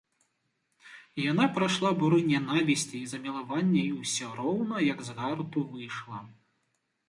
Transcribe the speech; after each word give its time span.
І 1.17 1.25
яна 1.31 1.45
прайшла 1.57 1.91
буры 1.99 2.19
нянавісці 2.31 2.95
і 3.01 3.09
замілавання 3.13 3.83
і 3.85 3.93
ўсё 4.01 4.33
роўна 4.41 4.77
як 4.91 4.99
з 5.11 5.19
гарту 5.23 5.59
выйшла. 5.75 6.27